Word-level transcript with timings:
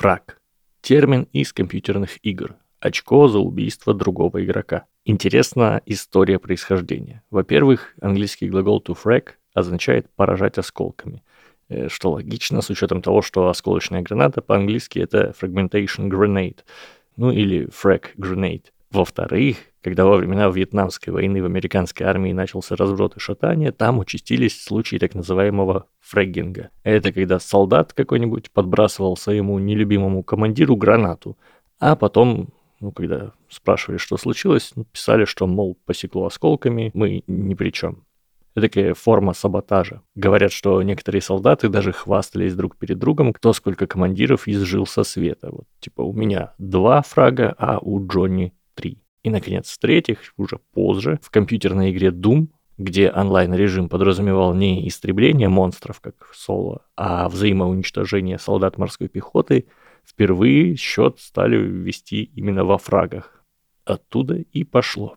Фраг. 0.00 0.40
Термин 0.80 1.28
из 1.34 1.52
компьютерных 1.52 2.24
игр. 2.24 2.56
Очко 2.80 3.28
за 3.28 3.38
убийство 3.38 3.92
другого 3.92 4.42
игрока. 4.42 4.86
Интересна 5.04 5.82
история 5.84 6.38
происхождения. 6.38 7.22
Во-первых, 7.30 7.94
английский 8.00 8.48
глагол 8.48 8.82
to 8.82 8.96
frag 8.96 9.32
означает 9.52 10.08
поражать 10.16 10.56
осколками, 10.56 11.22
э, 11.68 11.90
что 11.90 12.12
логично 12.12 12.62
с 12.62 12.70
учетом 12.70 13.02
того, 13.02 13.20
что 13.20 13.50
осколочная 13.50 14.00
граната 14.00 14.40
по-английски 14.40 15.00
это 15.00 15.34
fragmentation 15.38 16.08
grenade, 16.08 16.60
ну 17.16 17.30
или 17.30 17.68
frag 17.68 18.04
grenade. 18.16 18.68
Во-вторых, 18.90 19.58
когда 19.82 20.04
во 20.04 20.16
времена 20.16 20.48
Вьетнамской 20.48 21.12
войны 21.12 21.42
в 21.42 21.46
американской 21.46 22.06
армии 22.06 22.32
начался 22.32 22.76
разброд 22.76 23.16
и 23.16 23.20
шатание, 23.20 23.72
там 23.72 23.98
участились 23.98 24.62
случаи 24.62 24.96
так 24.96 25.14
называемого 25.14 25.86
фрэггинга. 26.00 26.70
Это 26.82 27.12
когда 27.12 27.38
солдат 27.38 27.92
какой-нибудь 27.92 28.50
подбрасывал 28.50 29.16
своему 29.16 29.58
нелюбимому 29.58 30.22
командиру 30.22 30.76
гранату, 30.76 31.38
а 31.78 31.96
потом, 31.96 32.50
ну, 32.80 32.92
когда 32.92 33.32
спрашивали, 33.48 33.98
что 33.98 34.16
случилось, 34.16 34.72
писали, 34.92 35.24
что, 35.24 35.46
мол, 35.46 35.78
посекло 35.86 36.26
осколками, 36.26 36.90
мы 36.94 37.22
ни 37.26 37.54
при 37.54 37.70
чем. 37.70 38.04
Это 38.54 38.68
такая 38.68 38.94
форма 38.94 39.32
саботажа. 39.32 40.02
Говорят, 40.16 40.52
что 40.52 40.82
некоторые 40.82 41.22
солдаты 41.22 41.68
даже 41.68 41.92
хвастались 41.92 42.54
друг 42.54 42.76
перед 42.76 42.98
другом, 42.98 43.32
кто 43.32 43.52
сколько 43.52 43.86
командиров 43.86 44.48
изжил 44.48 44.86
со 44.86 45.04
света. 45.04 45.50
Вот, 45.52 45.66
типа, 45.78 46.02
у 46.02 46.12
меня 46.12 46.52
два 46.58 47.00
фрага, 47.02 47.54
а 47.58 47.78
у 47.78 48.04
Джонни 48.04 48.52
три. 48.74 48.98
И, 49.22 49.30
наконец, 49.30 49.70
в-третьих, 49.70 50.32
уже 50.36 50.58
позже, 50.72 51.18
в 51.22 51.30
компьютерной 51.30 51.90
игре 51.90 52.08
Doom, 52.08 52.48
где 52.78 53.10
онлайн-режим 53.10 53.90
подразумевал 53.90 54.54
не 54.54 54.88
истребление 54.88 55.48
монстров, 55.50 56.00
как 56.00 56.30
соло, 56.34 56.86
а 56.96 57.28
взаимоуничтожение 57.28 58.38
солдат 58.38 58.78
морской 58.78 59.08
пехоты, 59.08 59.66
впервые 60.06 60.76
счет 60.76 61.20
стали 61.20 61.56
вести 61.56 62.22
именно 62.22 62.64
во 62.64 62.78
фрагах. 62.78 63.44
Оттуда 63.84 64.36
и 64.36 64.64
пошло. 64.64 65.16